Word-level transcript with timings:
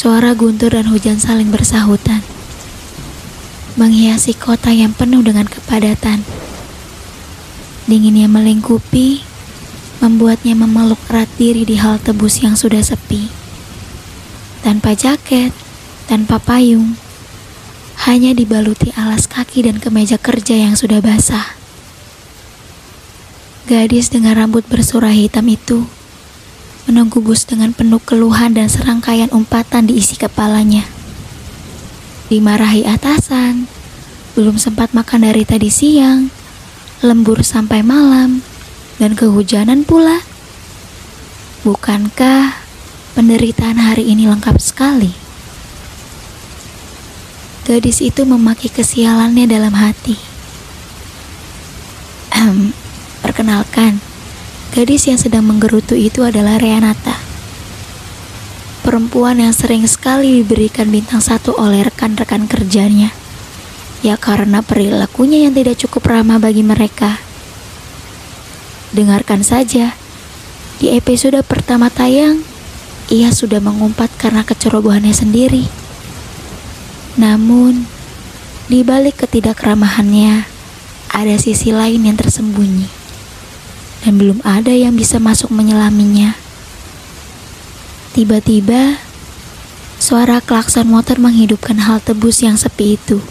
Suara 0.00 0.32
guntur 0.32 0.72
dan 0.72 0.88
hujan 0.88 1.20
saling 1.20 1.52
bersahutan, 1.52 2.24
menghiasi 3.76 4.32
kota 4.32 4.72
yang 4.72 4.96
penuh 4.96 5.20
dengan 5.20 5.44
kepadatan. 5.44 6.24
Dinginnya 7.84 8.24
melingkupi, 8.24 9.20
membuatnya 10.00 10.56
memeluk 10.56 10.96
erat 11.12 11.28
diri 11.36 11.68
di 11.68 11.76
halte 11.76 12.16
bus 12.16 12.40
yang 12.40 12.56
sudah 12.56 12.80
sepi. 12.80 13.28
Tanpa 14.64 14.96
jaket, 14.96 15.52
tanpa 16.08 16.40
payung, 16.40 16.96
hanya 18.08 18.32
dibaluti 18.32 18.96
alas 18.96 19.28
kaki 19.28 19.68
dan 19.68 19.84
kemeja 19.84 20.16
kerja 20.16 20.56
yang 20.56 20.80
sudah 20.80 21.04
basah. 21.04 21.60
Gadis 23.68 24.08
dengan 24.08 24.32
rambut 24.40 24.64
bersurah 24.64 25.12
hitam 25.12 25.44
itu 25.52 25.99
menunggu 26.90 27.22
bus 27.22 27.46
dengan 27.46 27.70
penuh 27.70 28.02
keluhan 28.02 28.50
dan 28.50 28.66
serangkaian 28.66 29.30
umpatan 29.30 29.86
diisi 29.86 30.18
kepalanya. 30.18 30.82
Dimarahi 32.26 32.82
atasan, 32.82 33.70
belum 34.34 34.58
sempat 34.58 34.90
makan 34.90 35.30
dari 35.30 35.46
tadi 35.46 35.70
siang, 35.70 36.34
lembur 36.98 37.46
sampai 37.46 37.86
malam, 37.86 38.42
dan 38.98 39.14
kehujanan 39.14 39.86
pula. 39.86 40.18
Bukankah 41.62 42.58
penderitaan 43.14 43.78
hari 43.78 44.10
ini 44.10 44.26
lengkap 44.26 44.58
sekali? 44.58 45.14
Gadis 47.70 48.02
itu 48.02 48.26
memaki 48.26 48.66
kesialannya 48.66 49.46
dalam 49.46 49.78
hati. 49.78 50.18
perkenalkan, 53.20 54.00
Gadis 54.70 55.10
yang 55.10 55.18
sedang 55.18 55.50
menggerutu 55.50 55.98
itu 55.98 56.22
adalah 56.22 56.54
Renata. 56.54 57.18
Perempuan 58.86 59.42
yang 59.42 59.50
sering 59.50 59.82
sekali 59.90 60.46
diberikan 60.46 60.86
bintang 60.94 61.18
satu 61.18 61.58
oleh 61.58 61.82
rekan-rekan 61.90 62.46
kerjanya. 62.46 63.10
Ya 64.06 64.14
karena 64.14 64.62
perilakunya 64.62 65.42
yang 65.42 65.58
tidak 65.58 65.74
cukup 65.82 66.14
ramah 66.14 66.38
bagi 66.38 66.62
mereka. 66.62 67.18
Dengarkan 68.94 69.42
saja, 69.42 69.98
di 70.78 70.94
episode 70.94 71.42
pertama 71.42 71.90
tayang, 71.90 72.38
ia 73.10 73.34
sudah 73.34 73.58
mengumpat 73.58 74.14
karena 74.22 74.46
kecerobohannya 74.46 75.10
sendiri. 75.10 75.66
Namun, 77.18 77.90
di 78.70 78.86
balik 78.86 79.26
ketidakramahannya, 79.26 80.46
ada 81.10 81.34
sisi 81.42 81.74
lain 81.74 82.06
yang 82.06 82.14
tersembunyi 82.14 82.99
dan 84.04 84.16
belum 84.16 84.40
ada 84.44 84.72
yang 84.72 84.96
bisa 84.96 85.20
masuk 85.20 85.52
menyelaminya. 85.52 86.36
Tiba-tiba, 88.16 88.98
suara 90.00 90.42
klakson 90.42 90.88
motor 90.88 91.22
menghidupkan 91.22 91.78
hal 91.78 92.02
tebus 92.02 92.42
yang 92.42 92.58
sepi 92.58 92.98
itu. 92.98 93.22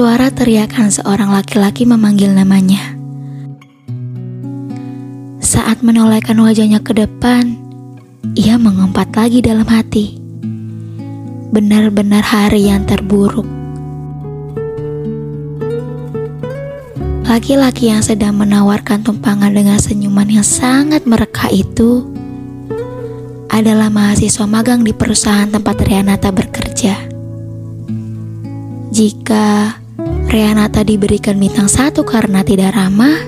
Suara 0.00 0.32
teriakan 0.32 0.88
seorang 0.88 1.28
laki-laki 1.28 1.84
memanggil 1.84 2.32
namanya. 2.32 2.96
Saat 5.44 5.84
menolehkan 5.84 6.40
wajahnya 6.40 6.80
ke 6.80 6.96
depan, 6.96 7.52
ia 8.32 8.56
mengumpat 8.56 9.12
lagi 9.12 9.44
dalam 9.44 9.68
hati. 9.68 10.16
Benar-benar 11.52 12.24
hari 12.24 12.72
yang 12.72 12.88
terburuk. 12.88 13.44
Laki-laki 17.28 17.92
yang 17.92 18.00
sedang 18.00 18.40
menawarkan 18.40 19.04
tumpangan 19.04 19.52
dengan 19.52 19.76
senyuman 19.76 20.32
yang 20.32 20.48
sangat 20.48 21.04
mereka 21.04 21.52
itu 21.52 22.08
adalah 23.52 23.92
mahasiswa 23.92 24.48
magang 24.48 24.80
di 24.80 24.96
perusahaan 24.96 25.52
tempat 25.52 25.76
Rianata 25.84 26.32
bekerja. 26.32 26.96
Jika 28.90 29.76
Renata 30.30 30.86
diberikan 30.86 31.42
bintang 31.42 31.66
satu 31.66 32.06
karena 32.06 32.46
tidak 32.46 32.78
ramah, 32.78 33.18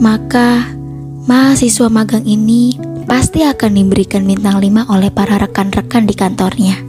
maka 0.00 0.72
mahasiswa 1.28 1.92
magang 1.92 2.24
ini 2.24 2.80
pasti 3.04 3.44
akan 3.44 3.76
diberikan 3.76 4.24
bintang 4.24 4.64
lima 4.64 4.88
oleh 4.88 5.12
para 5.12 5.36
rekan-rekan 5.36 6.08
di 6.08 6.16
kantornya. 6.16 6.80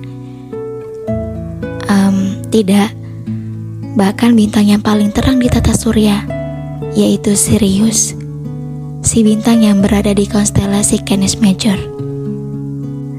Um, 1.92 2.40
tidak, 2.48 2.96
bahkan 4.00 4.40
bintang 4.40 4.72
yang 4.72 4.80
paling 4.80 5.12
terang 5.12 5.44
di 5.44 5.52
tata 5.52 5.76
surya, 5.76 6.24
yaitu 6.96 7.36
Sirius, 7.36 8.16
si 9.04 9.20
bintang 9.28 9.68
yang 9.68 9.84
berada 9.84 10.16
di 10.16 10.32
konstelasi 10.32 11.04
Canis 11.04 11.44
Major. 11.44 11.76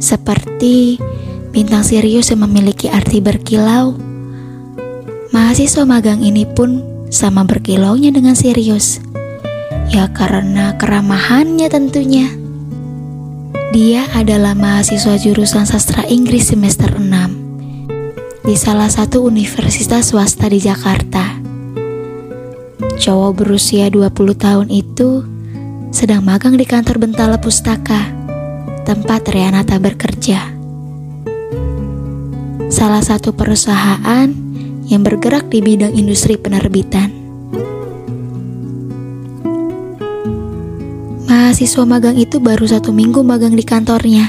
Seperti 0.00 0.96
bintang 1.52 1.84
Sirius 1.84 2.32
yang 2.32 2.48
memiliki 2.48 2.88
arti 2.88 3.20
berkilau, 3.20 4.13
Mahasiswa 5.34 5.82
magang 5.82 6.22
ini 6.22 6.46
pun 6.46 6.78
sama 7.10 7.42
berkilaunya 7.42 8.14
dengan 8.14 8.38
serius. 8.38 9.02
Ya 9.90 10.06
karena 10.14 10.78
keramahannya 10.78 11.66
tentunya. 11.66 12.30
Dia 13.74 14.06
adalah 14.14 14.54
mahasiswa 14.54 15.18
jurusan 15.18 15.66
sastra 15.66 16.06
Inggris 16.06 16.54
semester 16.54 16.86
6 16.86 18.46
di 18.46 18.54
salah 18.54 18.86
satu 18.86 19.26
universitas 19.26 20.14
swasta 20.14 20.46
di 20.46 20.62
Jakarta. 20.62 21.42
Cowok 22.94 23.42
berusia 23.42 23.90
20 23.90 24.14
tahun 24.38 24.70
itu 24.70 25.26
sedang 25.90 26.22
magang 26.22 26.54
di 26.54 26.62
kantor 26.62 27.02
Bentala 27.02 27.42
Pustaka, 27.42 28.06
tempat 28.86 29.26
Renata 29.34 29.82
bekerja. 29.82 30.54
Salah 32.70 33.02
satu 33.02 33.34
perusahaan 33.34 34.43
yang 34.88 35.04
bergerak 35.04 35.48
di 35.48 35.64
bidang 35.64 35.96
industri 35.96 36.36
penerbitan. 36.36 37.10
Mahasiswa 41.24 41.84
magang 41.86 42.18
itu 42.18 42.42
baru 42.42 42.66
satu 42.66 42.90
minggu 42.90 43.22
magang 43.22 43.54
di 43.54 43.62
kantornya, 43.62 44.26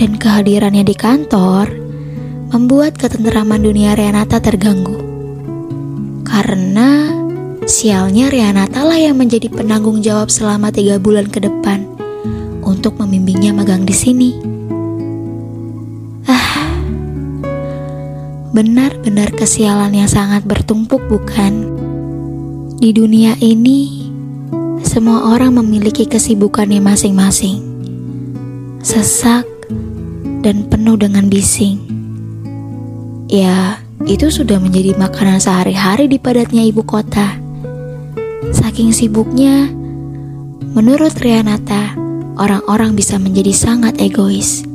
dan 0.00 0.16
kehadirannya 0.16 0.80
di 0.82 0.96
kantor 0.96 1.68
membuat 2.48 2.96
ketenteraman 2.96 3.60
dunia 3.60 3.92
Renata 3.92 4.40
terganggu. 4.40 4.96
Karena 6.24 7.12
sialnya 7.68 8.32
Renata 8.32 8.88
lah 8.88 8.96
yang 8.96 9.20
menjadi 9.20 9.52
penanggung 9.52 10.00
jawab 10.00 10.32
selama 10.32 10.72
tiga 10.72 10.96
bulan 10.96 11.28
ke 11.28 11.44
depan 11.44 11.84
untuk 12.64 12.96
membimbingnya 12.96 13.52
magang 13.52 13.84
di 13.84 13.92
sini. 13.92 14.57
Benar-benar 18.58 19.38
kesialan 19.38 19.94
yang 19.94 20.10
sangat 20.10 20.42
bertumpuk, 20.42 20.98
bukan? 21.06 21.78
Di 22.82 22.90
dunia 22.90 23.38
ini, 23.38 24.10
semua 24.82 25.30
orang 25.30 25.62
memiliki 25.62 26.10
kesibukannya 26.10 26.82
masing-masing, 26.82 27.62
sesak 28.82 29.46
dan 30.42 30.66
penuh 30.66 30.98
dengan 30.98 31.30
bising. 31.30 31.78
Ya, 33.30 33.78
itu 34.10 34.26
sudah 34.26 34.58
menjadi 34.58 34.98
makanan 34.98 35.38
sehari-hari 35.38 36.10
di 36.10 36.18
padatnya 36.18 36.66
ibu 36.66 36.82
kota. 36.82 37.38
Saking 38.50 38.90
sibuknya, 38.90 39.70
menurut 40.74 41.14
Rianata, 41.14 41.94
orang-orang 42.34 42.98
bisa 42.98 43.22
menjadi 43.22 43.54
sangat 43.54 44.02
egois. 44.02 44.66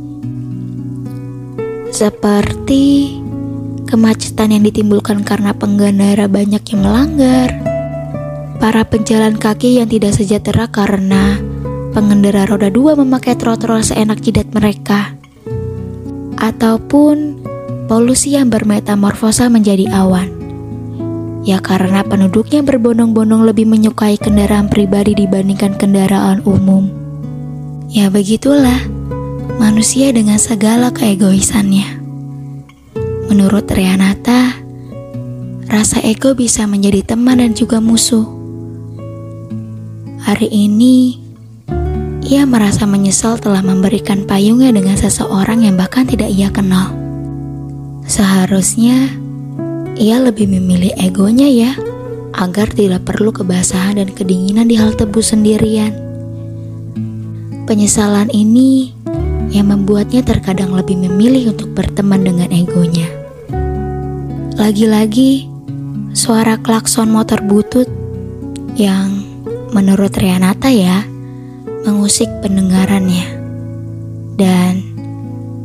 Seperti 1.92 3.20
kemacetan 3.94 4.50
yang 4.50 4.66
ditimbulkan 4.66 5.22
karena 5.22 5.54
pengendara 5.54 6.26
banyak 6.26 6.66
yang 6.74 6.82
melanggar, 6.82 7.54
para 8.58 8.82
pejalan 8.90 9.38
kaki 9.38 9.78
yang 9.78 9.86
tidak 9.86 10.18
sejahtera 10.18 10.66
karena 10.66 11.38
pengendara 11.94 12.50
roda 12.50 12.74
dua 12.74 12.98
memakai 12.98 13.38
trotoar 13.38 13.86
seenak 13.86 14.18
jidat 14.26 14.50
mereka, 14.50 15.14
ataupun 16.42 17.46
polusi 17.86 18.34
yang 18.34 18.50
bermetamorfosa 18.50 19.46
menjadi 19.54 19.86
awan. 19.94 20.42
Ya 21.46 21.62
karena 21.62 22.02
penduduknya 22.02 22.66
berbondong-bondong 22.66 23.46
lebih 23.46 23.70
menyukai 23.70 24.18
kendaraan 24.18 24.74
pribadi 24.74 25.14
dibandingkan 25.14 25.78
kendaraan 25.78 26.42
umum. 26.50 26.90
Ya 27.94 28.10
begitulah, 28.10 28.90
manusia 29.62 30.10
dengan 30.10 30.42
segala 30.42 30.90
keegoisannya. 30.90 32.03
Menurut 33.34 33.66
Rianata, 33.66 34.62
rasa 35.66 35.98
ego 36.06 36.38
bisa 36.38 36.70
menjadi 36.70 37.02
teman 37.02 37.42
dan 37.42 37.58
juga 37.58 37.82
musuh. 37.82 38.22
Hari 40.22 40.54
ini, 40.54 41.18
ia 42.30 42.46
merasa 42.46 42.86
menyesal 42.86 43.42
telah 43.42 43.66
memberikan 43.66 44.30
payungnya 44.30 44.70
dengan 44.70 44.94
seseorang 44.94 45.66
yang 45.66 45.74
bahkan 45.74 46.06
tidak 46.06 46.30
ia 46.30 46.54
kenal. 46.54 46.94
Seharusnya 48.06 49.18
ia 49.98 50.22
lebih 50.22 50.46
memilih 50.46 50.94
egonya 51.02 51.50
ya, 51.50 51.72
agar 52.38 52.70
tidak 52.70 53.02
perlu 53.02 53.34
kebasahan 53.34 53.98
dan 53.98 54.14
kedinginan 54.14 54.70
di 54.70 54.78
hal 54.78 54.94
tebu 54.94 55.26
sendirian. 55.26 55.90
Penyesalan 57.66 58.30
ini 58.30 58.94
yang 59.50 59.74
membuatnya 59.74 60.22
terkadang 60.22 60.78
lebih 60.78 61.02
memilih 61.02 61.58
untuk 61.58 61.74
berteman 61.74 62.22
dengan 62.22 62.54
egonya. 62.54 63.23
Lagi-lagi, 64.54 65.50
suara 66.14 66.62
klakson 66.62 67.10
motor 67.10 67.42
butut 67.42 67.90
yang 68.78 69.26
menurut 69.74 70.14
Rianata 70.14 70.70
ya, 70.70 71.02
mengusik 71.82 72.30
pendengarannya. 72.46 73.34
Dan 74.38 74.74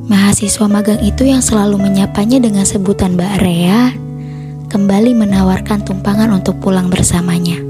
mahasiswa 0.08 0.64
magang 0.64 1.05
itu 1.05 1.29
yang 1.29 1.44
selalu 1.44 1.76
menyapanya 1.76 2.40
dengan 2.40 2.64
sebutan 2.64 3.12
Mbak 3.12 3.35
Rea, 3.44 3.93
kembali 4.73 5.12
menawarkan 5.20 5.85
tumpangan 5.85 6.32
untuk 6.32 6.56
pulang 6.56 6.88
bersamanya. 6.88 7.61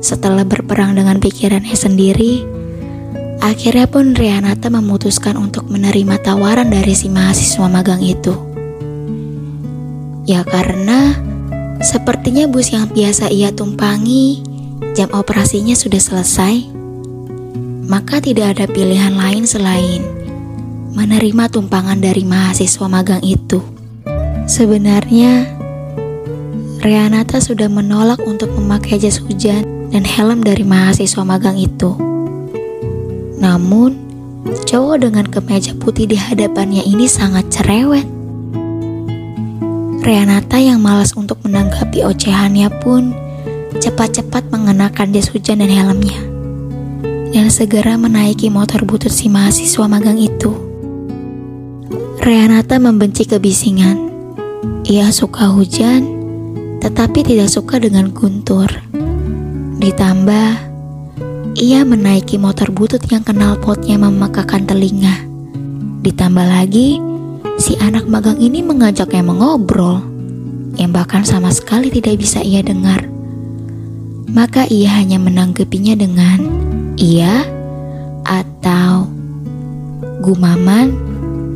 Setelah 0.00 0.48
berperang 0.48 0.96
dengan 0.96 1.20
pikirannya 1.20 1.76
sendiri, 1.76 2.51
akhirnya 3.42 3.90
pun 3.90 4.14
Rianata 4.14 4.70
memutuskan 4.70 5.34
untuk 5.34 5.66
menerima 5.66 6.22
tawaran 6.22 6.70
dari 6.70 6.94
si 6.94 7.10
mahasiswa 7.10 7.66
magang 7.66 7.98
itu. 7.98 8.30
Ya 10.22 10.46
karena 10.46 11.18
sepertinya 11.82 12.46
bus 12.46 12.70
yang 12.70 12.86
biasa 12.86 13.34
ia 13.34 13.50
tumpangi 13.50 14.46
jam 14.94 15.10
operasinya 15.10 15.74
sudah 15.74 15.98
selesai, 15.98 16.70
maka 17.90 18.22
tidak 18.22 18.54
ada 18.54 18.70
pilihan 18.70 19.18
lain 19.18 19.42
selain 19.42 20.06
menerima 20.94 21.50
tumpangan 21.50 21.98
dari 21.98 22.22
mahasiswa 22.22 22.86
magang 22.86 23.26
itu. 23.26 23.58
Sebenarnya, 24.46 25.50
Rianata 26.78 27.42
sudah 27.42 27.66
menolak 27.66 28.22
untuk 28.22 28.54
memakai 28.54 29.02
jas 29.02 29.18
hujan 29.18 29.90
dan 29.90 30.06
helm 30.06 30.46
dari 30.46 30.62
mahasiswa 30.62 31.22
magang 31.26 31.58
itu. 31.58 32.11
Namun, 33.42 33.98
cowok 34.70 35.02
dengan 35.02 35.26
kemeja 35.26 35.74
putih 35.74 36.06
di 36.06 36.14
hadapannya 36.14 36.86
ini 36.86 37.10
sangat 37.10 37.50
cerewet. 37.50 38.06
Renata 40.02 40.62
yang 40.62 40.78
malas 40.78 41.18
untuk 41.18 41.42
menanggapi 41.42 42.06
ocehannya 42.06 42.70
pun 42.78 43.10
cepat-cepat 43.82 44.46
mengenakan 44.54 45.10
jas 45.10 45.30
hujan 45.30 45.58
dan 45.58 45.70
helmnya 45.70 46.32
dan 47.32 47.48
segera 47.48 47.96
menaiki 47.96 48.52
motor 48.52 48.84
butut 48.84 49.10
si 49.10 49.26
mahasiswa 49.26 49.88
magang 49.88 50.20
itu. 50.20 50.52
Renata 52.22 52.78
membenci 52.78 53.26
kebisingan. 53.26 54.14
Ia 54.86 55.10
suka 55.10 55.50
hujan, 55.50 56.06
tetapi 56.78 57.26
tidak 57.26 57.50
suka 57.50 57.82
dengan 57.82 58.14
guntur. 58.14 58.68
Ditambah, 59.82 60.71
ia 61.52 61.84
menaiki 61.84 62.40
motor 62.40 62.72
butut 62.72 63.04
yang 63.12 63.20
kenal 63.20 63.60
potnya 63.60 64.00
memekakan 64.00 64.64
telinga. 64.64 65.24
Ditambah 66.00 66.46
lagi, 66.48 66.96
si 67.60 67.76
anak 67.78 68.08
magang 68.08 68.40
ini 68.40 68.64
mengajaknya 68.64 69.20
mengobrol, 69.20 70.00
yang 70.80 70.90
bahkan 70.90 71.22
sama 71.22 71.52
sekali 71.52 71.92
tidak 71.92 72.18
bisa 72.18 72.40
ia 72.40 72.64
dengar. 72.64 73.04
Maka 74.32 74.64
ia 74.72 74.88
hanya 74.96 75.20
menanggapinya 75.20 75.92
dengan 75.92 76.40
iya 76.96 77.44
atau 78.24 79.06
gumaman 80.24 80.96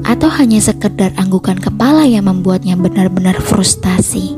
atau 0.04 0.28
hanya 0.28 0.60
sekedar 0.60 1.16
anggukan 1.16 1.56
kepala 1.56 2.04
yang 2.04 2.28
membuatnya 2.28 2.76
benar-benar 2.76 3.40
frustasi 3.40 4.36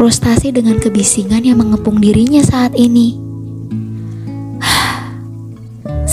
frustasi 0.00 0.48
dengan 0.48 0.80
kebisingan 0.80 1.44
yang 1.44 1.60
mengepung 1.60 2.00
dirinya 2.00 2.40
saat 2.40 2.72
ini. 2.72 3.29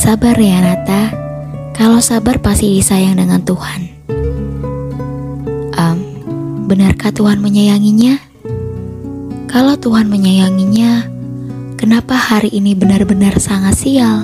Sabar 0.08 0.40
ya 0.40 0.64
Nata, 0.64 1.12
kalau 1.76 2.00
sabar 2.00 2.40
pasti 2.40 2.80
disayang 2.80 3.20
dengan 3.20 3.44
Tuhan. 3.44 3.92
Um, 5.76 6.00
benarkah 6.64 7.12
Tuhan 7.12 7.44
menyayanginya? 7.44 8.16
Kalau 9.52 9.76
Tuhan 9.76 10.08
menyayanginya, 10.08 11.12
kenapa 11.76 12.16
hari 12.16 12.56
ini 12.56 12.72
benar-benar 12.72 13.36
sangat 13.44 13.84
sial? 13.84 14.24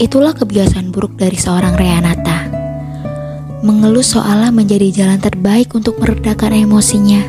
Itulah 0.00 0.32
kebiasaan 0.32 0.96
buruk 0.96 1.20
dari 1.20 1.36
seorang 1.36 1.76
Reanata. 1.76 2.48
Mengeluh 3.60 4.00
soalnya 4.00 4.48
menjadi 4.48 4.88
jalan 5.04 5.20
terbaik 5.20 5.76
untuk 5.76 6.00
meredakan 6.00 6.56
emosinya. 6.56 7.20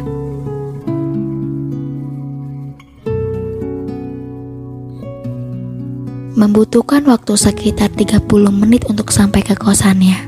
Membutuhkan 6.39 7.03
waktu 7.03 7.35
sekitar 7.35 7.91
30 7.91 8.23
menit 8.55 8.87
untuk 8.87 9.11
sampai 9.11 9.43
ke 9.43 9.59
kosannya. 9.59 10.23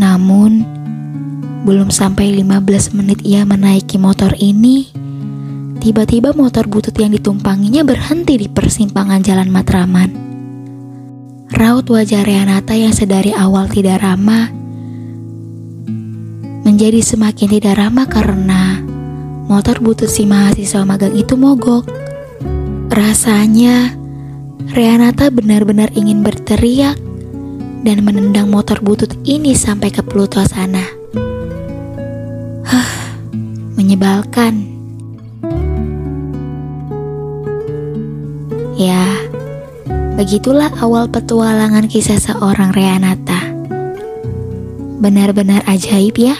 Namun, 0.00 0.64
belum 1.68 1.92
sampai 1.92 2.32
15 2.40 2.96
menit 2.96 3.20
ia 3.20 3.44
menaiki 3.44 4.00
motor 4.00 4.32
ini, 4.40 4.88
tiba-tiba 5.84 6.32
motor 6.32 6.64
butut 6.64 6.96
yang 6.96 7.12
ditumpanginya 7.12 7.84
berhenti 7.84 8.40
di 8.40 8.48
persimpangan 8.48 9.20
Jalan 9.20 9.52
Matraman. 9.52 10.10
Raut 11.52 11.84
wajah 11.92 12.24
Renata 12.24 12.72
yang 12.72 12.96
sedari 12.96 13.36
awal 13.36 13.68
tidak 13.68 14.00
ramah 14.00 14.48
menjadi 16.64 17.04
semakin 17.04 17.60
tidak 17.60 17.76
ramah 17.76 18.08
karena 18.08 18.80
motor 19.52 19.84
butut 19.84 20.08
si 20.08 20.24
mahasiswa 20.24 20.80
magang 20.88 21.12
itu 21.12 21.36
mogok. 21.36 21.84
Rasanya 22.88 23.99
Renata 24.70 25.34
benar-benar 25.34 25.90
ingin 25.98 26.22
berteriak 26.22 26.94
dan 27.82 28.06
menendang 28.06 28.46
motor 28.54 28.78
butut 28.78 29.10
ini 29.26 29.50
sampai 29.50 29.90
ke 29.90 29.98
Pluto 29.98 30.38
sana. 30.46 30.86
Huh, 32.62 32.90
menyebalkan. 33.74 34.70
Ya, 38.78 39.26
begitulah 40.14 40.70
awal 40.78 41.10
petualangan 41.10 41.90
kisah 41.90 42.22
seorang 42.22 42.70
Renata. 42.70 43.50
Benar-benar 45.02 45.66
ajaib 45.66 46.14
ya. 46.14 46.38